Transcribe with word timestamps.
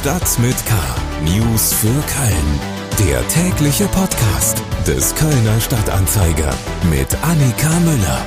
Stadt 0.00 0.38
mit 0.38 0.56
K. 0.64 0.74
News 1.24 1.74
für 1.74 1.88
Köln. 1.88 2.60
Der 3.06 3.28
tägliche 3.28 3.84
Podcast 3.88 4.62
des 4.86 5.14
Kölner 5.14 5.60
Stadtanzeiger 5.60 6.54
mit 6.88 7.14
Annika 7.22 7.68
Müller. 7.80 8.26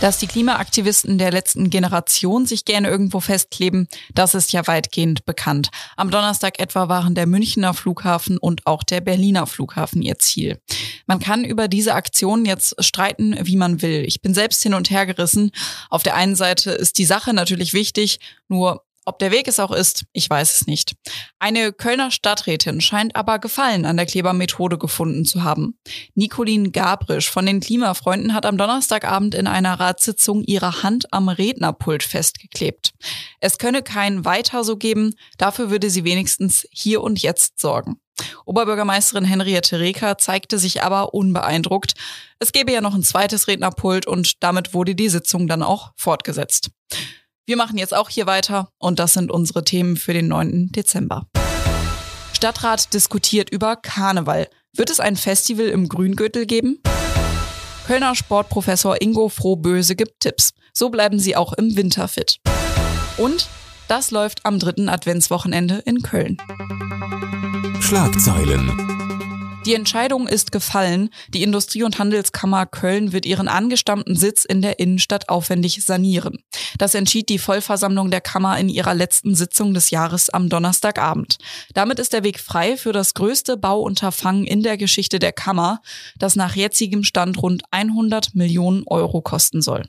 Dass 0.00 0.16
die 0.16 0.28
Klimaaktivisten 0.28 1.18
der 1.18 1.30
letzten 1.30 1.68
Generation 1.68 2.46
sich 2.46 2.64
gerne 2.64 2.88
irgendwo 2.88 3.20
festkleben, 3.20 3.86
das 4.14 4.34
ist 4.34 4.50
ja 4.54 4.66
weitgehend 4.66 5.26
bekannt. 5.26 5.68
Am 5.98 6.10
Donnerstag 6.10 6.58
etwa 6.58 6.88
waren 6.88 7.14
der 7.14 7.26
Münchner 7.26 7.74
Flughafen 7.74 8.38
und 8.38 8.66
auch 8.66 8.82
der 8.82 9.02
Berliner 9.02 9.46
Flughafen 9.46 10.00
ihr 10.00 10.18
Ziel. 10.18 10.58
Man 11.06 11.18
kann 11.18 11.44
über 11.44 11.68
diese 11.68 11.94
Aktion 11.94 12.46
jetzt 12.46 12.82
streiten, 12.82 13.36
wie 13.42 13.56
man 13.56 13.82
will. 13.82 14.04
Ich 14.06 14.22
bin 14.22 14.32
selbst 14.32 14.62
hin 14.62 14.72
und 14.72 14.88
her 14.88 15.04
gerissen. 15.04 15.50
Auf 15.90 16.02
der 16.02 16.14
einen 16.14 16.34
Seite 16.34 16.70
ist 16.70 16.96
die 16.96 17.04
Sache 17.04 17.34
natürlich 17.34 17.74
wichtig, 17.74 18.20
nur 18.48 18.85
ob 19.06 19.18
der 19.20 19.30
Weg 19.30 19.48
es 19.48 19.60
auch 19.60 19.70
ist, 19.70 20.04
ich 20.12 20.28
weiß 20.28 20.56
es 20.56 20.66
nicht. 20.66 20.96
Eine 21.38 21.72
Kölner 21.72 22.10
Stadträtin 22.10 22.80
scheint 22.80 23.16
aber 23.16 23.38
Gefallen 23.38 23.86
an 23.86 23.96
der 23.96 24.04
Klebermethode 24.04 24.78
gefunden 24.78 25.24
zu 25.24 25.44
haben. 25.44 25.78
Nicolin 26.14 26.72
Gabrisch 26.72 27.30
von 27.30 27.46
den 27.46 27.60
Klimafreunden 27.60 28.34
hat 28.34 28.44
am 28.44 28.58
Donnerstagabend 28.58 29.34
in 29.34 29.46
einer 29.46 29.78
Ratssitzung 29.80 30.42
ihre 30.42 30.82
Hand 30.82 31.12
am 31.12 31.28
Rednerpult 31.28 32.02
festgeklebt. 32.02 32.92
Es 33.40 33.58
könne 33.58 33.82
kein 33.82 34.24
Weiter 34.24 34.64
so 34.64 34.76
geben, 34.76 35.14
dafür 35.38 35.70
würde 35.70 35.88
sie 35.88 36.04
wenigstens 36.04 36.66
hier 36.72 37.00
und 37.00 37.22
jetzt 37.22 37.60
sorgen. 37.60 38.00
Oberbürgermeisterin 38.44 39.24
Henriette 39.24 39.78
Reker 39.78 40.18
zeigte 40.18 40.58
sich 40.58 40.82
aber 40.82 41.14
unbeeindruckt. 41.14 41.94
Es 42.38 42.52
gäbe 42.52 42.72
ja 42.72 42.80
noch 42.80 42.94
ein 42.94 43.02
zweites 43.02 43.46
Rednerpult 43.46 44.06
und 44.06 44.42
damit 44.42 44.74
wurde 44.74 44.94
die 44.94 45.08
Sitzung 45.08 45.46
dann 45.48 45.62
auch 45.62 45.92
fortgesetzt. 45.96 46.70
Wir 47.48 47.56
machen 47.56 47.78
jetzt 47.78 47.94
auch 47.94 48.10
hier 48.10 48.26
weiter 48.26 48.70
und 48.76 48.98
das 48.98 49.12
sind 49.12 49.30
unsere 49.30 49.62
Themen 49.62 49.96
für 49.96 50.12
den 50.12 50.26
9. 50.26 50.72
Dezember. 50.72 51.28
Stadtrat 52.32 52.92
diskutiert 52.92 53.50
über 53.50 53.76
Karneval. 53.76 54.48
Wird 54.74 54.90
es 54.90 54.98
ein 54.98 55.14
Festival 55.14 55.66
im 55.66 55.88
Grüngürtel 55.88 56.44
geben? 56.44 56.82
Kölner 57.86 58.16
Sportprofessor 58.16 59.00
Ingo 59.00 59.28
Frohböse 59.28 59.94
gibt 59.94 60.18
Tipps. 60.18 60.54
So 60.72 60.90
bleiben 60.90 61.20
sie 61.20 61.36
auch 61.36 61.52
im 61.52 61.76
Winter 61.76 62.08
fit. 62.08 62.40
Und 63.16 63.48
das 63.86 64.10
läuft 64.10 64.44
am 64.44 64.58
dritten 64.58 64.88
Adventswochenende 64.88 65.76
in 65.86 66.02
Köln. 66.02 66.38
Schlagzeilen. 67.80 68.95
Die 69.66 69.74
Entscheidung 69.74 70.28
ist 70.28 70.52
gefallen. 70.52 71.10
Die 71.28 71.42
Industrie- 71.42 71.82
und 71.82 71.98
Handelskammer 71.98 72.66
Köln 72.66 73.12
wird 73.12 73.26
ihren 73.26 73.48
angestammten 73.48 74.14
Sitz 74.14 74.44
in 74.44 74.62
der 74.62 74.78
Innenstadt 74.78 75.28
aufwendig 75.28 75.84
sanieren. 75.84 76.38
Das 76.78 76.94
entschied 76.94 77.28
die 77.28 77.40
Vollversammlung 77.40 78.12
der 78.12 78.20
Kammer 78.20 78.56
in 78.60 78.68
ihrer 78.68 78.94
letzten 78.94 79.34
Sitzung 79.34 79.74
des 79.74 79.90
Jahres 79.90 80.30
am 80.30 80.48
Donnerstagabend. 80.48 81.38
Damit 81.74 81.98
ist 81.98 82.12
der 82.12 82.22
Weg 82.22 82.38
frei 82.38 82.76
für 82.76 82.92
das 82.92 83.14
größte 83.14 83.56
Bauunterfangen 83.56 84.44
in 84.44 84.62
der 84.62 84.76
Geschichte 84.76 85.18
der 85.18 85.32
Kammer, 85.32 85.82
das 86.16 86.36
nach 86.36 86.54
jetzigem 86.54 87.02
Stand 87.02 87.42
rund 87.42 87.64
100 87.72 88.36
Millionen 88.36 88.84
Euro 88.86 89.20
kosten 89.20 89.62
soll. 89.62 89.82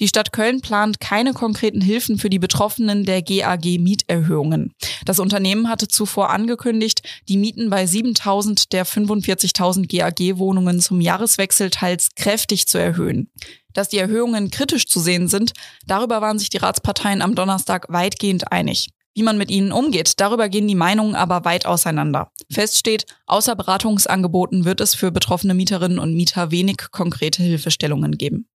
Die 0.00 0.06
Stadt 0.06 0.32
Köln 0.32 0.60
plant 0.60 1.00
keine 1.00 1.32
konkreten 1.32 1.80
Hilfen 1.80 2.18
für 2.18 2.30
die 2.30 2.38
Betroffenen 2.38 3.04
der 3.04 3.20
GAG 3.20 3.64
Mieterhöhungen. 3.80 4.72
Das 5.04 5.18
Unternehmen 5.18 5.68
hatte 5.68 5.88
zuvor 5.88 6.30
angekündigt, 6.30 7.02
die 7.28 7.36
Mieten 7.36 7.68
bei 7.68 7.84
7000 7.84 8.72
der 8.72 8.86
45.000 8.86 9.88
GAG 9.88 10.38
Wohnungen 10.38 10.80
zum 10.80 11.00
Jahreswechsel 11.00 11.70
teils 11.70 12.10
kräftig 12.14 12.68
zu 12.68 12.78
erhöhen. 12.78 13.30
Dass 13.72 13.88
die 13.88 13.98
Erhöhungen 13.98 14.50
kritisch 14.50 14.86
zu 14.86 15.00
sehen 15.00 15.26
sind, 15.26 15.52
darüber 15.86 16.20
waren 16.20 16.38
sich 16.38 16.50
die 16.50 16.58
Ratsparteien 16.58 17.20
am 17.20 17.34
Donnerstag 17.34 17.86
weitgehend 17.88 18.52
einig. 18.52 18.90
Wie 19.14 19.24
man 19.24 19.36
mit 19.36 19.50
ihnen 19.50 19.72
umgeht, 19.72 20.20
darüber 20.20 20.48
gehen 20.48 20.68
die 20.68 20.76
Meinungen 20.76 21.16
aber 21.16 21.44
weit 21.44 21.66
auseinander. 21.66 22.30
Fest 22.52 22.76
steht, 22.76 23.04
außer 23.26 23.56
Beratungsangeboten 23.56 24.64
wird 24.64 24.80
es 24.80 24.94
für 24.94 25.10
betroffene 25.10 25.54
Mieterinnen 25.54 25.98
und 25.98 26.14
Mieter 26.14 26.52
wenig 26.52 26.76
konkrete 26.92 27.42
Hilfestellungen 27.42 28.16
geben. 28.16 28.46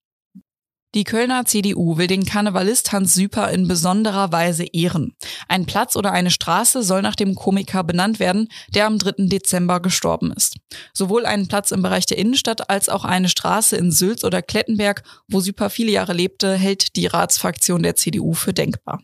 Die 0.96 1.06
Kölner 1.06 1.46
CDU 1.46 1.98
will 1.98 2.06
den 2.06 2.24
Karnevalist 2.24 2.92
Hans 2.92 3.16
Süper 3.16 3.50
in 3.50 3.68
besonderer 3.68 4.32
Weise 4.32 4.64
ehren. 4.64 5.16
Ein 5.48 5.66
Platz 5.66 5.96
oder 5.96 6.12
eine 6.12 6.30
Straße 6.30 6.84
soll 6.84 7.02
nach 7.02 7.16
dem 7.16 7.34
Komiker 7.34 7.84
benannt 7.84 8.20
werden, 8.20 8.48
der 8.76 8.86
am 8.86 9.00
3. 9.00 9.26
Dezember 9.28 9.80
gestorben 9.80 10.32
ist. 10.32 10.58
Sowohl 10.94 11.26
einen 11.26 11.48
Platz 11.48 11.72
im 11.72 11.82
Bereich 11.82 12.06
der 12.06 12.20
Innenstadt 12.20 12.70
als 12.70 12.90
auch 12.90 13.06
eine 13.06 13.28
Straße 13.28 13.76
in 13.76 13.92
Sülz 13.92 14.24
oder 14.24 14.44
Klettenberg, 14.44 15.02
wo 15.28 15.40
Süper 15.40 15.72
viele 15.72 15.92
Jahre 15.92 16.14
lebte, 16.14 16.54
hält 16.54 16.96
die 16.96 17.08
Ratsfraktion 17.08 17.82
der 17.82 17.96
CDU 17.96 18.34
für 18.34 18.54
denkbar. 18.54 19.02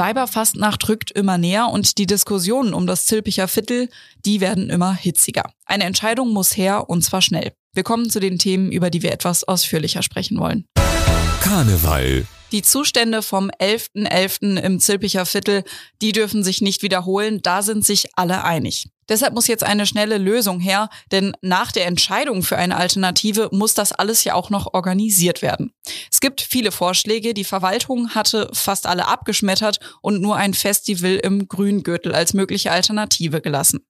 Weiberfastnacht 0.00 0.88
rückt 0.88 1.10
immer 1.10 1.36
näher 1.36 1.68
und 1.68 1.98
die 1.98 2.06
Diskussionen 2.06 2.72
um 2.72 2.86
das 2.86 3.04
Zilpicher 3.04 3.48
Viertel, 3.48 3.90
die 4.24 4.40
werden 4.40 4.70
immer 4.70 4.94
hitziger. 4.94 5.52
Eine 5.66 5.84
Entscheidung 5.84 6.32
muss 6.32 6.56
her 6.56 6.88
und 6.88 7.02
zwar 7.02 7.20
schnell. 7.20 7.52
Wir 7.74 7.82
kommen 7.82 8.08
zu 8.08 8.18
den 8.18 8.38
Themen, 8.38 8.72
über 8.72 8.88
die 8.88 9.02
wir 9.02 9.12
etwas 9.12 9.44
ausführlicher 9.44 10.02
sprechen 10.02 10.40
wollen. 10.40 10.64
Karneval. 11.50 12.28
Die 12.52 12.62
Zustände 12.62 13.22
vom 13.22 13.50
11.11. 13.50 14.06
.11. 14.06 14.60
im 14.60 14.78
Zilpicher 14.78 15.26
Viertel, 15.26 15.64
die 16.00 16.12
dürfen 16.12 16.44
sich 16.44 16.60
nicht 16.60 16.84
wiederholen, 16.84 17.42
da 17.42 17.62
sind 17.62 17.84
sich 17.84 18.06
alle 18.14 18.44
einig. 18.44 18.88
Deshalb 19.08 19.34
muss 19.34 19.48
jetzt 19.48 19.64
eine 19.64 19.84
schnelle 19.84 20.18
Lösung 20.18 20.60
her, 20.60 20.88
denn 21.10 21.36
nach 21.40 21.72
der 21.72 21.88
Entscheidung 21.88 22.44
für 22.44 22.56
eine 22.56 22.76
Alternative 22.76 23.48
muss 23.50 23.74
das 23.74 23.90
alles 23.90 24.22
ja 24.22 24.34
auch 24.34 24.50
noch 24.50 24.74
organisiert 24.74 25.42
werden. 25.42 25.72
Es 26.08 26.20
gibt 26.20 26.40
viele 26.40 26.70
Vorschläge, 26.70 27.34
die 27.34 27.42
Verwaltung 27.42 28.10
hatte 28.10 28.48
fast 28.52 28.86
alle 28.86 29.08
abgeschmettert 29.08 29.80
und 30.02 30.22
nur 30.22 30.36
ein 30.36 30.54
Festival 30.54 31.16
im 31.16 31.48
Grüngürtel 31.48 32.14
als 32.14 32.32
mögliche 32.32 32.70
Alternative 32.70 33.40
gelassen. 33.40 33.80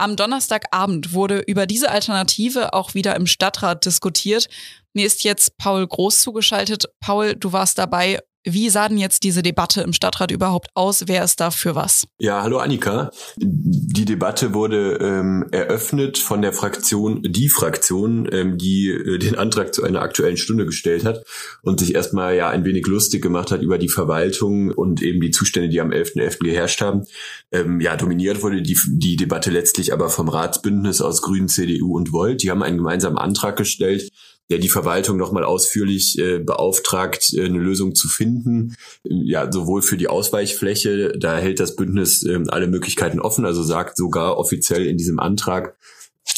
Am 0.00 0.16
Donnerstagabend 0.16 1.12
wurde 1.12 1.40
über 1.40 1.66
diese 1.66 1.90
Alternative 1.90 2.72
auch 2.72 2.94
wieder 2.94 3.16
im 3.16 3.26
Stadtrat 3.26 3.84
diskutiert. 3.84 4.48
Mir 4.92 5.06
ist 5.06 5.22
jetzt 5.22 5.56
Paul 5.56 5.86
Groß 5.86 6.20
zugeschaltet. 6.20 6.86
Paul, 7.00 7.36
du 7.36 7.52
warst 7.52 7.78
dabei. 7.78 8.18
Wie 8.42 8.70
sah 8.70 8.88
denn 8.88 8.96
jetzt 8.96 9.22
diese 9.22 9.42
Debatte 9.42 9.82
im 9.82 9.92
Stadtrat 9.92 10.30
überhaupt 10.30 10.68
aus? 10.74 11.04
Wer 11.06 11.22
ist 11.24 11.40
da 11.40 11.50
für 11.50 11.74
was? 11.74 12.06
Ja, 12.18 12.42
hallo 12.42 12.56
Annika. 12.56 13.10
Die 13.36 14.06
Debatte 14.06 14.54
wurde 14.54 14.94
ähm, 14.94 15.46
eröffnet 15.52 16.16
von 16.16 16.40
der 16.40 16.54
Fraktion, 16.54 17.22
die 17.22 17.50
Fraktion, 17.50 18.26
ähm, 18.32 18.56
die 18.56 18.88
äh, 18.88 19.18
den 19.18 19.36
Antrag 19.36 19.74
zu 19.74 19.84
einer 19.84 20.00
aktuellen 20.00 20.38
Stunde 20.38 20.64
gestellt 20.64 21.04
hat 21.04 21.22
und 21.60 21.80
sich 21.80 21.94
erstmal 21.94 22.34
ja 22.34 22.48
ein 22.48 22.64
wenig 22.64 22.86
lustig 22.86 23.20
gemacht 23.20 23.50
hat 23.50 23.60
über 23.60 23.76
die 23.76 23.90
Verwaltung 23.90 24.70
und 24.70 25.02
eben 25.02 25.20
die 25.20 25.32
Zustände, 25.32 25.68
die 25.68 25.80
am 25.82 25.90
11.11. 25.90 26.38
.11. 26.38 26.38
geherrscht 26.38 26.80
haben. 26.80 27.04
Ähm, 27.52 27.78
ja, 27.82 27.94
dominiert 27.96 28.42
wurde 28.42 28.62
die, 28.62 28.78
die 28.86 29.16
Debatte 29.16 29.50
letztlich 29.50 29.92
aber 29.92 30.08
vom 30.08 30.30
Ratsbündnis 30.30 31.02
aus 31.02 31.20
Grünen, 31.20 31.48
CDU 31.48 31.94
und 31.94 32.14
Volt. 32.14 32.42
Die 32.42 32.50
haben 32.50 32.62
einen 32.62 32.78
gemeinsamen 32.78 33.18
Antrag 33.18 33.56
gestellt, 33.56 34.10
der 34.50 34.58
die 34.58 34.68
Verwaltung 34.68 35.16
nochmal 35.16 35.44
ausführlich 35.44 36.18
äh, 36.18 36.38
beauftragt, 36.38 37.32
äh, 37.34 37.44
eine 37.44 37.58
Lösung 37.58 37.94
zu 37.94 38.08
finden. 38.08 38.74
Ja, 39.04 39.50
sowohl 39.50 39.82
für 39.82 39.96
die 39.96 40.08
Ausweichfläche, 40.08 41.12
da 41.18 41.38
hält 41.38 41.60
das 41.60 41.76
Bündnis 41.76 42.24
äh, 42.24 42.38
alle 42.48 42.66
Möglichkeiten 42.66 43.20
offen, 43.20 43.44
also 43.44 43.62
sagt 43.62 43.96
sogar 43.96 44.36
offiziell 44.36 44.86
in 44.86 44.96
diesem 44.96 45.18
Antrag, 45.18 45.76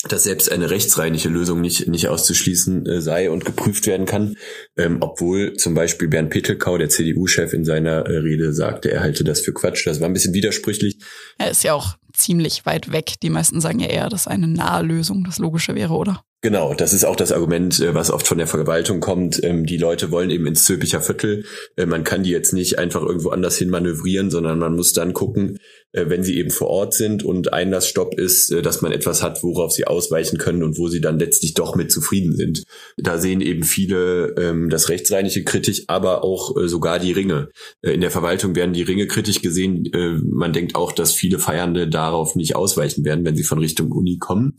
dass 0.09 0.25
selbst 0.25 0.51
eine 0.51 0.71
rechtsreinliche 0.71 1.29
Lösung 1.29 1.61
nicht, 1.61 1.89
nicht 1.89 2.09
auszuschließen 2.09 2.87
äh, 2.87 3.01
sei 3.01 3.31
und 3.31 3.45
geprüft 3.45 3.87
werden 3.87 4.07
kann, 4.07 4.37
ähm, 4.77 4.99
obwohl 5.01 5.55
zum 5.55 5.75
Beispiel 5.75 6.09
Bernd 6.09 6.31
Petelkau, 6.31 6.79
der 6.79 6.89
CDU-Chef, 6.89 7.53
in 7.53 7.65
seiner 7.65 8.07
äh, 8.07 8.19
Rede 8.19 8.53
sagte, 8.53 8.91
er 8.91 9.01
halte 9.01 9.25
das 9.25 9.41
für 9.41 9.53
Quatsch. 9.53 9.87
Das 9.87 10.01
war 10.01 10.09
ein 10.09 10.13
bisschen 10.13 10.35
widersprüchlich. 10.35 10.99
Er 11.39 11.51
ist 11.51 11.63
ja 11.63 11.75
auch 11.75 11.97
ziemlich 12.13 12.67
weit 12.67 12.93
weg. 12.93 13.15
Die 13.23 13.31
meisten 13.31 13.61
sagen 13.61 13.81
ja 13.81 13.89
eher, 13.89 14.09
dass 14.09 14.27
eine 14.27 14.49
nahe 14.49 14.83
Lösung 14.83 15.25
das 15.25 15.39
Logische 15.39 15.75
wäre, 15.75 15.95
oder? 15.95 16.25
Genau, 16.45 16.75
das 16.75 16.93
ist 16.93 17.05
auch 17.05 17.15
das 17.15 17.31
Argument, 17.31 17.79
äh, 17.79 17.95
was 17.95 18.11
oft 18.11 18.27
von 18.27 18.37
der 18.37 18.49
Verwaltung 18.49 18.99
kommt. 18.99 19.41
Ähm, 19.45 19.65
die 19.65 19.77
Leute 19.77 20.11
wollen 20.11 20.29
eben 20.31 20.49
ins 20.49 20.65
Zülpicher 20.65 21.01
Viertel. 21.01 21.45
Äh, 21.77 21.87
man 21.87 22.03
kann 22.03 22.25
die 22.25 22.31
jetzt 22.31 22.53
nicht 22.53 22.81
einfach 22.81 23.01
irgendwo 23.01 23.31
anders 23.31 23.57
hin 23.59 23.71
manövrieren, 23.71 24.29
sondern 24.29 24.59
man 24.59 24.75
muss 24.75 24.93
dann 24.93 25.13
gucken, 25.13 25.61
äh, 25.93 26.07
wenn 26.09 26.25
sie 26.25 26.37
eben 26.37 26.51
vor 26.51 26.67
Ort 26.67 26.95
sind 26.95 27.23
und 27.23 27.53
Einlassstopp 27.53 28.19
ist, 28.19 28.51
dass 28.51 28.83
man 28.83 28.91
etwas 28.91 29.23
hat, 29.23 29.45
worauf 29.45 29.71
sie 29.71 29.87
ausweichen 29.87 30.37
können 30.37 30.65
und 30.65 30.79
wo 30.79 30.89
sie 30.89 31.01
dann 31.01 31.21
letztlich 31.21 31.55
doch 31.55 31.77
mit 31.77 31.93
zufrieden 31.93 32.35
sind. 32.35 32.65
Da 32.97 33.19
sehen 33.19 33.41
eben 33.41 33.63
viele 33.63 34.35
ähm, 34.37 34.69
das 34.69 34.89
Rechtsreinliche 34.89 35.45
kritisch, 35.45 35.85
aber 35.87 36.25
auch 36.25 36.57
sogar 36.67 36.99
die 36.99 37.13
Ringe. 37.13 37.51
In 37.83 38.01
der 38.01 38.11
Verwaltung 38.11 38.57
werden 38.57 38.73
die 38.73 38.83
Ringe 38.83 39.07
kritisch 39.07 39.43
gesehen. 39.43 39.89
Man 40.25 40.53
denkt 40.53 40.75
auch, 40.75 40.93
dass 40.93 41.13
viele 41.13 41.39
Feiernde 41.39 41.89
darauf 41.89 42.35
nicht 42.35 42.57
ausweichen 42.57 43.05
werden, 43.05 43.25
wenn 43.25 43.37
sie 43.37 43.45
von 43.45 43.59
Richtung 43.59 43.93
Uni 43.93 44.19
kommen. 44.19 44.57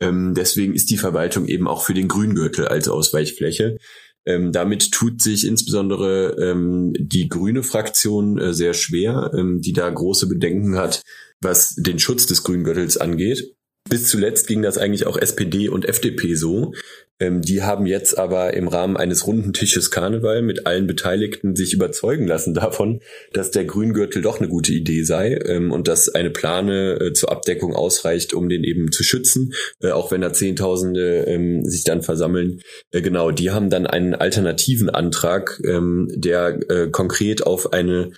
Ähm, 0.00 0.34
deswegen 0.34 0.74
ist 0.74 0.90
die 0.90 0.98
Verwaltung 0.98 1.46
eben 1.46 1.66
auch 1.68 1.82
für 1.82 1.94
den 1.94 2.08
Grüngürtel 2.08 2.68
als 2.68 2.88
Ausweichfläche. 2.88 3.78
Ähm, 4.26 4.52
damit 4.52 4.90
tut 4.90 5.22
sich 5.22 5.46
insbesondere 5.46 6.36
ähm, 6.40 6.92
die 6.98 7.28
grüne 7.28 7.62
Fraktion 7.62 8.38
äh, 8.38 8.52
sehr 8.52 8.74
schwer, 8.74 9.30
ähm, 9.36 9.60
die 9.60 9.72
da 9.72 9.88
große 9.88 10.28
Bedenken 10.28 10.76
hat, 10.76 11.02
was 11.40 11.74
den 11.76 11.98
Schutz 11.98 12.26
des 12.26 12.42
Grüngürtels 12.42 12.96
angeht. 12.96 13.54
Bis 13.88 14.08
zuletzt 14.08 14.48
ging 14.48 14.62
das 14.62 14.78
eigentlich 14.78 15.06
auch 15.06 15.16
SPD 15.16 15.68
und 15.68 15.84
FDP 15.84 16.34
so. 16.34 16.74
Ähm, 17.18 17.40
die 17.40 17.62
haben 17.62 17.86
jetzt 17.86 18.18
aber 18.18 18.54
im 18.54 18.68
Rahmen 18.68 18.96
eines 18.96 19.26
runden 19.26 19.52
Tisches 19.52 19.90
Karneval 19.90 20.42
mit 20.42 20.66
allen 20.66 20.86
Beteiligten 20.86 21.56
sich 21.56 21.72
überzeugen 21.72 22.26
lassen 22.26 22.54
davon, 22.54 23.00
dass 23.32 23.50
der 23.50 23.64
Grüngürtel 23.64 24.22
doch 24.22 24.38
eine 24.38 24.48
gute 24.48 24.72
Idee 24.72 25.02
sei 25.02 25.38
ähm, 25.46 25.72
und 25.72 25.88
dass 25.88 26.08
eine 26.08 26.30
Plane 26.30 26.98
äh, 27.00 27.12
zur 27.12 27.32
Abdeckung 27.32 27.74
ausreicht, 27.74 28.34
um 28.34 28.48
den 28.48 28.64
eben 28.64 28.92
zu 28.92 29.02
schützen, 29.02 29.52
äh, 29.80 29.90
auch 29.90 30.10
wenn 30.10 30.20
da 30.20 30.32
Zehntausende 30.32 31.24
ähm, 31.26 31.64
sich 31.64 31.84
dann 31.84 32.02
versammeln. 32.02 32.60
Äh, 32.90 33.00
genau, 33.00 33.30
die 33.30 33.50
haben 33.50 33.70
dann 33.70 33.86
einen 33.86 34.14
alternativen 34.14 34.90
Antrag, 34.90 35.60
ähm, 35.64 36.08
der 36.14 36.58
äh, 36.70 36.90
konkret 36.90 37.46
auf 37.46 37.72
eine 37.72 38.12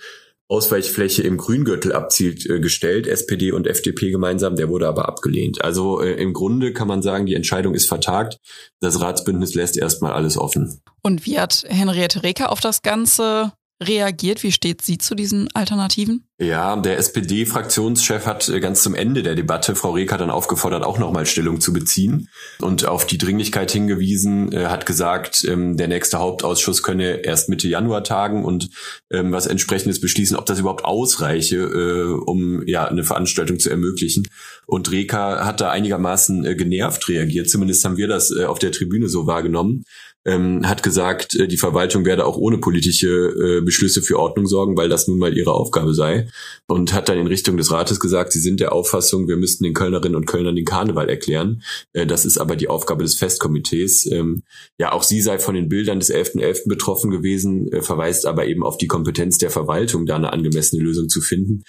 Ausweichfläche 0.49 1.21
im 1.21 1.37
Grüngürtel 1.37 1.93
abzielt, 1.93 2.49
äh, 2.49 2.59
gestellt, 2.59 3.05
SPD 3.05 3.51
und 3.51 3.67
FDP 3.67 4.09
gemeinsam, 4.09 4.55
der 4.55 4.67
wurde 4.67 4.87
aber 4.87 5.07
abgelehnt. 5.07 5.63
Also 5.63 6.01
äh, 6.01 6.13
im 6.13 6.33
Grunde 6.33 6.73
kann 6.73 6.87
man 6.87 7.03
sagen, 7.03 7.27
die 7.27 7.35
Entscheidung 7.35 7.75
ist 7.75 7.87
vertagt. 7.87 8.39
Das 8.79 8.99
Ratsbündnis 8.99 9.53
lässt 9.53 9.77
erstmal 9.77 10.13
alles 10.13 10.37
offen. 10.37 10.81
Und 11.03 11.27
wie 11.27 11.39
hat 11.39 11.63
Henriette 11.67 12.23
Reker 12.23 12.51
auf 12.51 12.61
das 12.61 12.81
Ganze 12.81 13.53
reagiert? 13.81 14.43
Wie 14.43 14.51
steht 14.51 14.81
sie 14.81 14.97
zu 14.97 15.15
diesen 15.15 15.49
Alternativen? 15.53 16.25
Ja, 16.41 16.77
der 16.77 16.97
SPD-Fraktionschef 16.97 18.25
hat 18.25 18.47
äh, 18.47 18.61
ganz 18.61 18.81
zum 18.81 18.95
Ende 18.95 19.23
der 19.23 19.35
Debatte 19.35 19.75
Frau 19.75 19.91
Reker 19.91 20.17
dann 20.17 20.29
aufgefordert, 20.29 20.83
auch 20.83 20.97
nochmal 20.97 21.25
Stellung 21.25 21.59
zu 21.59 21.73
beziehen 21.73 22.29
und 22.61 22.85
auf 22.85 23.05
die 23.05 23.17
Dringlichkeit 23.17 23.71
hingewiesen, 23.71 24.53
Er 24.53 24.71
hat 24.71 24.85
gesagt, 24.85 25.43
ähm, 25.43 25.75
der 25.75 25.89
nächste 25.89 26.19
Hauptausschuss 26.19 26.81
könne 26.81 27.25
erst 27.25 27.49
Mitte 27.49 27.67
Januar 27.67 28.05
tagen 28.05 28.45
und 28.45 28.69
ähm, 29.11 29.33
was 29.33 29.47
entsprechendes 29.47 29.99
beschließen, 29.99 30.37
ob 30.37 30.45
das 30.45 30.59
überhaupt 30.59 30.85
ausreiche, 30.85 31.57
äh, 31.57 32.13
um 32.25 32.65
ja 32.65 32.85
eine 32.85 33.03
Veranstaltung 33.03 33.59
zu 33.59 33.69
ermöglichen. 33.69 34.27
Und 34.65 34.91
Reker 34.91 35.45
hat 35.45 35.59
da 35.59 35.71
einigermaßen 35.71 36.45
äh, 36.45 36.55
genervt 36.55 37.09
reagiert, 37.09 37.49
zumindest 37.49 37.83
haben 37.83 37.97
wir 37.97 38.07
das 38.07 38.31
auf 38.31 38.59
der 38.59 38.71
Tribüne 38.71 39.09
so 39.09 39.27
wahrgenommen 39.27 39.83
ähm, 40.29 40.67
hat 40.67 40.83
gesagt, 40.83 41.35
äh, 41.35 41.47
die 41.47 41.57
Verwaltung 41.57 42.05
werde 42.05 42.25
auch 42.25 42.37
ohne 42.37 42.59
politische 42.59 43.07
äh, 43.07 43.61
Beschlüsse 43.61 44.01
für 44.01 44.19
Ordnung 44.19 44.45
sorgen, 44.45 44.77
weil 44.77 44.89
das 44.89 45.07
nun 45.07 45.17
mal 45.17 45.35
ihre 45.35 45.53
Aufgabe 45.53 45.93
sei. 45.93 46.29
Und 46.67 46.93
hat 46.93 47.09
dann 47.09 47.17
in 47.17 47.27
Richtung 47.27 47.57
des 47.57 47.71
Rates 47.71 47.99
gesagt, 47.99 48.31
sie 48.31 48.39
sind 48.39 48.59
der 48.59 48.71
Auffassung, 48.71 49.27
wir 49.27 49.37
müssten 49.37 49.63
den 49.63 49.73
Kölnerinnen 49.73 50.15
und 50.15 50.25
Kölnern 50.25 50.55
den 50.55 50.65
Karneval 50.65 51.09
erklären. 51.09 51.63
Äh, 51.93 52.05
das 52.05 52.25
ist 52.25 52.37
aber 52.37 52.55
die 52.55 52.69
Aufgabe 52.69 53.03
des 53.03 53.15
Festkomitees. 53.15 54.05
Ähm, 54.11 54.43
ja, 54.77 54.91
auch 54.91 55.03
sie 55.03 55.21
sei 55.21 55.39
von 55.39 55.55
den 55.55 55.69
Bildern 55.69 55.99
des 55.99 56.13
11.11. 56.13 56.39
.11. 56.39 56.69
betroffen 56.69 57.09
gewesen, 57.09 57.71
äh, 57.71 57.81
verweist 57.81 58.25
aber 58.25 58.45
eben 58.45 58.63
auf 58.63 58.77
die 58.77 58.87
Kompetenz 58.87 59.39
der 59.39 59.49
Verwaltung, 59.49 60.05
da 60.05 60.15
eine 60.15 60.31
angemessene 60.31 60.83
Lösung 60.83 61.09
zu 61.09 61.21
finden 61.21 61.63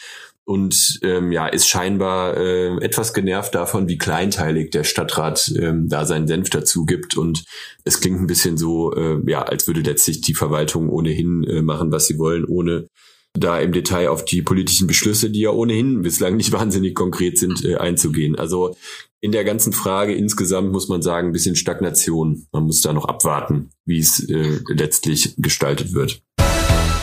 und 0.45 0.99
ähm, 1.03 1.33
ja 1.33 1.47
ist 1.47 1.69
scheinbar 1.69 2.37
äh, 2.37 2.77
etwas 2.79 3.15
genervt 3.15 3.55
davon, 3.55 3.89
wie 3.89 3.99
kleinteilig 3.99 4.71
der 4.71 4.85
Stadtrat 4.85 5.53
ähm, 5.59 5.89
da 5.89 6.05
seinen 6.05 6.27
Senf 6.27 6.51
dazu 6.51 6.85
gibt 6.85 7.17
und 7.17 7.45
es 7.85 8.01
klingt 8.01 8.21
ein 8.21 8.27
bisschen 8.27 8.57
so, 8.57 8.93
äh, 8.95 9.19
ja, 9.27 9.43
als 9.43 9.67
würde 9.67 9.81
letztlich 9.81 10.21
die 10.21 10.35
Verwaltung 10.35 10.89
ohnehin 10.89 11.45
äh, 11.45 11.63
machen, 11.63 11.93
was 11.93 12.07
sie 12.07 12.19
wollen, 12.19 12.45
ohne 12.45 12.89
da 13.33 13.61
im 13.61 13.73
Detail 13.73 14.09
auf 14.09 14.25
die 14.25 14.43
politischen 14.43 14.87
Beschlüsse, 14.87 15.31
die 15.31 15.41
ja 15.41 15.51
ohnehin 15.51 16.03
bislang 16.03 16.37
nicht 16.37 16.53
wahnsinnig 16.53 16.95
konkret 16.95 17.39
sind, 17.39 17.65
äh, 17.65 17.77
einzugehen. 17.77 18.37
Also 18.37 18.77
in 19.21 19.33
der 19.33 19.45
ganzen 19.45 19.73
Frage 19.73 20.15
insgesamt 20.15 20.73
muss 20.73 20.89
man 20.89 21.03
sagen, 21.03 21.29
ein 21.29 21.33
bisschen 21.33 21.55
Stagnation. 21.55 22.47
Man 22.53 22.65
muss 22.65 22.81
da 22.81 22.93
noch 22.93 23.05
abwarten, 23.05 23.71
wie 23.85 23.99
es 23.99 24.29
äh, 24.29 24.61
letztlich 24.69 25.35
gestaltet 25.37 25.93
wird. 25.93 26.23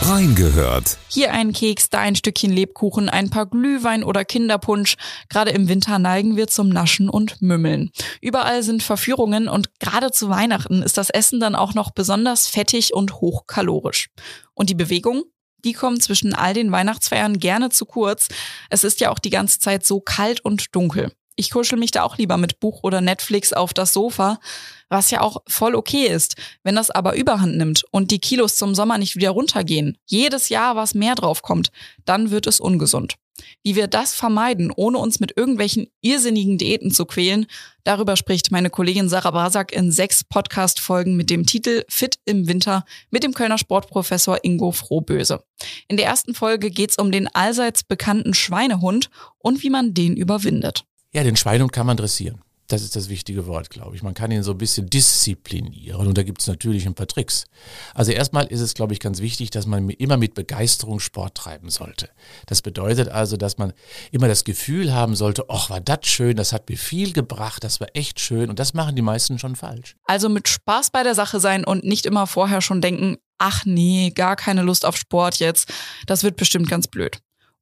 Reingehört. 0.08 0.96
Hier 1.08 1.34
ein 1.34 1.52
Keks, 1.52 1.90
da 1.90 1.98
ein 1.98 2.16
Stückchen 2.16 2.50
Lebkuchen, 2.50 3.10
ein 3.10 3.28
paar 3.28 3.44
Glühwein 3.44 4.02
oder 4.02 4.24
Kinderpunsch. 4.24 4.96
Gerade 5.28 5.50
im 5.50 5.68
Winter 5.68 5.98
neigen 5.98 6.34
wir 6.34 6.46
zum 6.46 6.70
Naschen 6.70 7.10
und 7.10 7.42
Mümmeln. 7.42 7.90
Überall 8.22 8.62
sind 8.62 8.82
Verführungen 8.82 9.48
und 9.48 9.78
gerade 9.80 10.10
zu 10.10 10.30
Weihnachten 10.30 10.82
ist 10.82 10.96
das 10.96 11.10
Essen 11.10 11.40
dann 11.40 11.54
auch 11.54 11.74
noch 11.74 11.90
besonders 11.90 12.46
fettig 12.46 12.94
und 12.94 13.20
hochkalorisch. 13.20 14.08
Und 14.54 14.70
die 14.70 14.74
Bewegung? 14.74 15.24
Die 15.62 15.74
kommen 15.74 16.00
zwischen 16.00 16.32
all 16.32 16.54
den 16.54 16.72
Weihnachtsfeiern 16.72 17.38
gerne 17.38 17.68
zu 17.68 17.84
kurz. 17.84 18.28
Es 18.70 18.84
ist 18.84 19.00
ja 19.00 19.10
auch 19.10 19.18
die 19.18 19.28
ganze 19.28 19.58
Zeit 19.58 19.84
so 19.84 20.00
kalt 20.00 20.40
und 20.42 20.74
dunkel. 20.74 21.12
Ich 21.40 21.50
kuschel 21.50 21.78
mich 21.78 21.92
da 21.92 22.02
auch 22.02 22.18
lieber 22.18 22.36
mit 22.36 22.58
Buch 22.58 22.80
oder 22.82 23.00
Netflix 23.00 23.52
auf 23.52 23.72
das 23.72 23.92
Sofa, 23.92 24.40
was 24.88 25.12
ja 25.12 25.20
auch 25.20 25.40
voll 25.46 25.76
okay 25.76 26.08
ist. 26.08 26.34
Wenn 26.64 26.74
das 26.74 26.90
aber 26.90 27.14
überhand 27.14 27.56
nimmt 27.56 27.84
und 27.92 28.10
die 28.10 28.18
Kilos 28.18 28.56
zum 28.56 28.74
Sommer 28.74 28.98
nicht 28.98 29.14
wieder 29.14 29.30
runtergehen, 29.30 29.96
jedes 30.04 30.48
Jahr 30.48 30.74
was 30.74 30.94
mehr 30.94 31.14
draufkommt, 31.14 31.70
dann 32.04 32.32
wird 32.32 32.48
es 32.48 32.58
ungesund. 32.58 33.14
Wie 33.62 33.76
wir 33.76 33.86
das 33.86 34.14
vermeiden, 34.14 34.72
ohne 34.74 34.98
uns 34.98 35.20
mit 35.20 35.36
irgendwelchen 35.36 35.86
irrsinnigen 36.00 36.58
Diäten 36.58 36.90
zu 36.90 37.06
quälen, 37.06 37.46
darüber 37.84 38.16
spricht 38.16 38.50
meine 38.50 38.68
Kollegin 38.68 39.08
Sarah 39.08 39.30
Basak 39.30 39.70
in 39.70 39.92
sechs 39.92 40.24
Podcast-Folgen 40.24 41.16
mit 41.16 41.30
dem 41.30 41.46
Titel 41.46 41.84
Fit 41.88 42.18
im 42.24 42.48
Winter 42.48 42.84
mit 43.12 43.22
dem 43.22 43.32
Kölner 43.32 43.58
Sportprofessor 43.58 44.40
Ingo 44.42 44.72
Frohböse. 44.72 45.44
In 45.86 45.98
der 45.98 46.06
ersten 46.06 46.34
Folge 46.34 46.72
geht 46.72 46.90
es 46.90 46.98
um 46.98 47.12
den 47.12 47.28
allseits 47.32 47.84
bekannten 47.84 48.34
Schweinehund 48.34 49.08
und 49.38 49.62
wie 49.62 49.70
man 49.70 49.94
den 49.94 50.16
überwindet. 50.16 50.84
Ja, 51.14 51.22
den 51.22 51.36
Schweinehund 51.36 51.72
kann 51.72 51.86
man 51.86 51.96
dressieren. 51.96 52.42
Das 52.70 52.82
ist 52.82 52.94
das 52.96 53.08
wichtige 53.08 53.46
Wort, 53.46 53.70
glaube 53.70 53.96
ich. 53.96 54.02
Man 54.02 54.12
kann 54.12 54.30
ihn 54.30 54.42
so 54.42 54.50
ein 54.50 54.58
bisschen 54.58 54.90
disziplinieren 54.90 56.06
und 56.06 56.18
da 56.18 56.22
gibt 56.22 56.42
es 56.42 56.46
natürlich 56.46 56.86
ein 56.86 56.92
paar 56.92 57.06
Tricks. 57.06 57.46
Also 57.94 58.12
erstmal 58.12 58.46
ist 58.48 58.60
es, 58.60 58.74
glaube 58.74 58.92
ich, 58.92 59.00
ganz 59.00 59.20
wichtig, 59.20 59.48
dass 59.48 59.64
man 59.64 59.88
immer 59.88 60.18
mit 60.18 60.34
Begeisterung 60.34 61.00
Sport 61.00 61.34
treiben 61.34 61.70
sollte. 61.70 62.10
Das 62.44 62.60
bedeutet 62.60 63.08
also, 63.08 63.38
dass 63.38 63.56
man 63.56 63.72
immer 64.10 64.28
das 64.28 64.44
Gefühl 64.44 64.92
haben 64.92 65.16
sollte, 65.16 65.46
ach, 65.48 65.70
war 65.70 65.80
das 65.80 66.00
schön, 66.02 66.36
das 66.36 66.52
hat 66.52 66.68
mir 66.68 66.76
viel 66.76 67.14
gebracht, 67.14 67.64
das 67.64 67.80
war 67.80 67.88
echt 67.94 68.20
schön 68.20 68.50
und 68.50 68.58
das 68.58 68.74
machen 68.74 68.94
die 68.94 69.02
meisten 69.02 69.38
schon 69.38 69.56
falsch. 69.56 69.96
Also 70.04 70.28
mit 70.28 70.46
Spaß 70.46 70.90
bei 70.90 71.02
der 71.02 71.14
Sache 71.14 71.40
sein 71.40 71.64
und 71.64 71.84
nicht 71.84 72.04
immer 72.04 72.26
vorher 72.26 72.60
schon 72.60 72.82
denken, 72.82 73.16
ach 73.38 73.64
nee, 73.64 74.12
gar 74.14 74.36
keine 74.36 74.60
Lust 74.60 74.84
auf 74.84 74.98
Sport 74.98 75.38
jetzt, 75.38 75.72
das 76.04 76.22
wird 76.22 76.36
bestimmt 76.36 76.68
ganz 76.68 76.86
blöd 76.86 77.18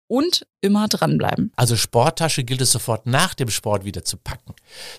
und 0.09 0.47
immer 0.61 0.89
dranbleiben. 0.89 1.53
Also 1.57 1.77
Sporttasche 1.77 2.45
gilt 2.45 2.61
es 2.61 2.73
sofort 2.73 3.07
nach 3.07 3.35
dem 3.35 3.51
Sport 3.51 3.85
wieder 3.85 4.05
zu 4.05 4.17
packen. 4.17 4.55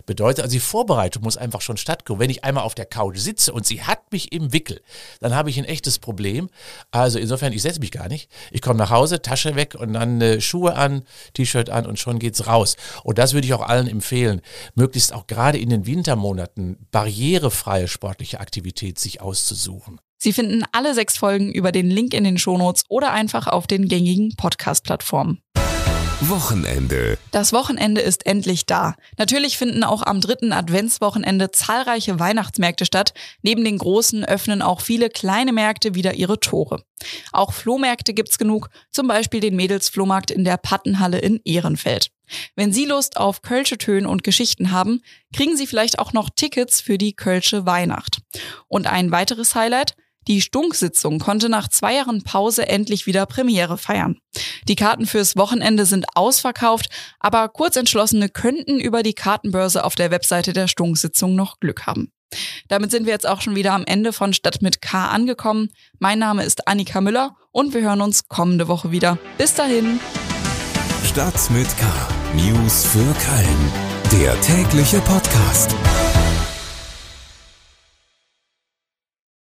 Bedeutet 0.05 0.43
also, 0.43 0.53
die 0.53 0.59
Vorbereitung 0.59 1.23
muss 1.23 1.37
einfach 1.37 1.61
schon 1.61 1.77
stattkommen. 1.77 2.19
Wenn 2.19 2.29
ich 2.29 2.43
einmal 2.43 2.63
auf 2.63 2.75
der 2.75 2.85
Couch 2.85 3.17
sitze 3.17 3.53
und 3.53 3.65
sie 3.65 3.83
hat 3.83 4.11
mich 4.11 4.31
im 4.31 4.53
Wickel, 4.53 4.81
dann 5.19 5.35
habe 5.35 5.49
ich 5.49 5.57
ein 5.57 5.65
echtes 5.65 5.99
Problem. 5.99 6.49
Also 6.91 7.19
insofern, 7.19 7.53
ich 7.53 7.61
setze 7.61 7.79
mich 7.79 7.91
gar 7.91 8.07
nicht. 8.07 8.29
Ich 8.51 8.61
komme 8.61 8.79
nach 8.79 8.89
Hause, 8.89 9.21
Tasche 9.21 9.55
weg 9.55 9.75
und 9.75 9.93
dann 9.93 10.21
äh, 10.21 10.41
Schuhe 10.41 10.75
an, 10.75 11.03
T-Shirt 11.33 11.69
an 11.69 11.85
und 11.85 11.99
schon 11.99 12.19
geht's 12.19 12.47
raus. 12.47 12.75
Und 13.03 13.17
das 13.17 13.33
würde 13.33 13.47
ich 13.47 13.53
auch 13.53 13.67
allen 13.67 13.87
empfehlen, 13.87 14.41
möglichst 14.75 15.13
auch 15.13 15.27
gerade 15.27 15.57
in 15.57 15.69
den 15.69 15.85
Wintermonaten 15.85 16.87
barrierefreie 16.91 17.87
sportliche 17.87 18.39
Aktivität 18.39 18.99
sich 18.99 19.21
auszusuchen. 19.21 19.99
Sie 20.17 20.33
finden 20.33 20.63
alle 20.71 20.93
sechs 20.93 21.17
Folgen 21.17 21.51
über 21.51 21.71
den 21.71 21.89
Link 21.89 22.13
in 22.13 22.23
den 22.23 22.37
Shownotes 22.37 22.85
oder 22.89 23.11
einfach 23.11 23.47
auf 23.47 23.67
den 23.67 23.87
gängigen 23.87 24.35
Podcast-Plattformen. 24.35 25.41
Wochenende. 26.21 27.19
Das 27.29 27.53
Wochenende 27.53 28.01
ist 28.01 28.25
endlich 28.25 28.65
da. 28.65 28.95
Natürlich 29.19 29.55
finden 29.55 29.83
auch 29.83 30.01
am 30.01 30.19
dritten 30.19 30.51
Adventswochenende 30.51 31.51
zahlreiche 31.51 32.19
Weihnachtsmärkte 32.19 32.85
statt. 32.85 33.13
Neben 33.43 33.63
den 33.63 33.77
großen 33.77 34.25
öffnen 34.25 34.63
auch 34.63 34.81
viele 34.81 35.11
kleine 35.11 35.53
Märkte 35.53 35.93
wieder 35.93 36.15
ihre 36.15 36.39
Tore. 36.39 36.81
Auch 37.33 37.53
Flohmärkte 37.53 38.15
gibt's 38.15 38.39
genug, 38.39 38.69
zum 38.89 39.07
Beispiel 39.07 39.41
den 39.41 39.55
Mädelsflohmarkt 39.55 40.31
in 40.31 40.43
der 40.43 40.57
Pattenhalle 40.57 41.19
in 41.19 41.39
Ehrenfeld. 41.45 42.09
Wenn 42.55 42.73
Sie 42.73 42.85
Lust 42.85 43.17
auf 43.17 43.43
Kölsche 43.43 43.77
Töne 43.77 44.09
und 44.09 44.23
Geschichten 44.23 44.71
haben, 44.71 45.01
kriegen 45.35 45.55
Sie 45.55 45.67
vielleicht 45.67 45.99
auch 45.99 46.13
noch 46.13 46.31
Tickets 46.35 46.81
für 46.81 46.97
die 46.97 47.13
Kölsche 47.13 47.67
Weihnacht. 47.67 48.21
Und 48.67 48.87
ein 48.87 49.11
weiteres 49.11 49.53
Highlight, 49.53 49.95
die 50.27 50.41
Stunksitzung 50.41 51.19
konnte 51.19 51.49
nach 51.49 51.69
zwei 51.69 51.95
Jahren 51.95 52.23
Pause 52.23 52.67
endlich 52.67 53.05
wieder 53.05 53.25
Premiere 53.25 53.77
feiern. 53.77 54.17
Die 54.67 54.75
Karten 54.75 55.05
fürs 55.05 55.37
Wochenende 55.37 55.85
sind 55.85 56.05
ausverkauft, 56.15 56.87
aber 57.19 57.47
Kurzentschlossene 57.49 58.29
könnten 58.29 58.79
über 58.79 59.03
die 59.03 59.13
Kartenbörse 59.13 59.83
auf 59.83 59.95
der 59.95 60.11
Webseite 60.11 60.53
der 60.53 60.67
Stunksitzung 60.67 61.35
noch 61.35 61.59
Glück 61.59 61.87
haben. 61.87 62.11
Damit 62.67 62.91
sind 62.91 63.05
wir 63.05 63.13
jetzt 63.13 63.27
auch 63.27 63.41
schon 63.41 63.55
wieder 63.55 63.73
am 63.73 63.85
Ende 63.85 64.11
von 64.11 64.33
Stadt 64.33 64.61
mit 64.61 64.81
K 64.81 65.07
angekommen. 65.07 65.69
Mein 65.99 66.19
Name 66.19 66.43
ist 66.43 66.67
Annika 66.67 66.99
Müller 66.99 67.35
und 67.51 67.73
wir 67.73 67.81
hören 67.81 68.01
uns 68.01 68.27
kommende 68.27 68.67
Woche 68.67 68.91
wieder. 68.91 69.17
Bis 69.37 69.53
dahin. 69.53 69.99
Stadt 71.05 71.49
mit 71.51 71.67
K. 71.77 71.85
News 72.35 72.85
für 72.85 72.99
Köln. 72.99 74.21
Der 74.21 74.39
tägliche 74.41 74.99
Podcast. 74.99 75.75